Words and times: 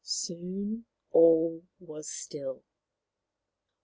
Soon 0.03 0.87
all 1.11 1.61
was 1.79 2.09
still. 2.09 2.63